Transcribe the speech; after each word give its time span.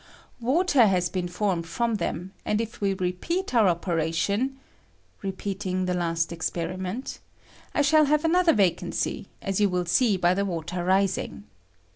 "Water 0.39 0.87
has 0.87 1.09
been 1.09 1.27
formed 1.27 1.67
from 1.67 1.97
them; 1.97 2.33
and 2.43 2.59
if 2.59 2.81
we 2.81 2.95
repeat 2.95 3.53
our 3.53 3.67
operation 3.67 4.57
[repeating 5.21 5.85
the 5.85 5.93
last 5.93 6.31
experiment], 6.31 7.19
I 7.75 7.83
shall 7.83 8.05
have 8.05 8.25
another 8.25 8.53
vacancy, 8.53 9.27
as 9.43 9.59
you 9.61 9.69
will 9.69 9.85
see 9.85 10.17
by 10.17 10.33
the 10.33 10.43
water 10.43 10.83
rising. 10.83 11.43